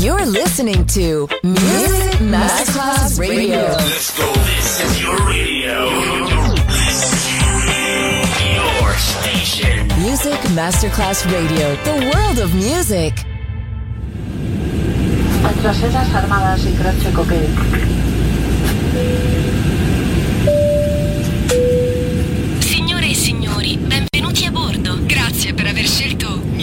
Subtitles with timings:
[0.00, 3.58] You're listening to Music Masterclass Radio.
[3.58, 4.32] Let's go.
[4.48, 5.90] This is your radio.
[8.56, 9.88] Your station.
[10.00, 11.76] Music Masterclass Radio.
[11.84, 13.12] The world of music.
[15.60, 17.48] Tras esas armadas y croce coque.
[22.60, 24.98] Signore e signori, benvenuti a bordo.
[25.02, 26.39] Grazie per aver scelto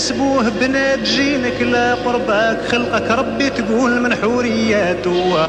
[0.00, 5.48] يسبوه بنات جينك لا قربك خلقك ربي تقول من حورياته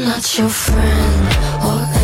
[0.00, 1.97] I'm not your friend.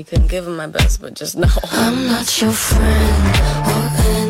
[0.00, 1.46] you couldn't give him my best, but just know.
[1.72, 4.29] I'm not your friend